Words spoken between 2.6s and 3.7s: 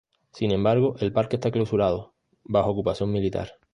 ocupación militar.